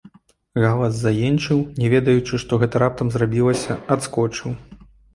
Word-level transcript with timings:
Галас 0.63 0.95
заенчыў, 1.01 1.61
не 1.83 1.87
ведаючы, 1.95 2.33
што 2.47 2.61
гэта 2.65 2.75
раптам 2.87 3.07
зрабілася, 3.19 3.81
адскочыў. 3.99 4.61